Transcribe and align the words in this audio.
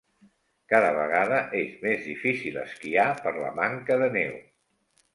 Cada 0.71 0.87
vegada 0.95 1.43
és 1.59 1.77
més 1.85 2.03
difícil 2.07 2.59
esquiar 2.65 3.09
per 3.23 3.37
la 3.39 3.55
manca 3.63 4.03
de 4.05 4.13
neu. 4.21 4.39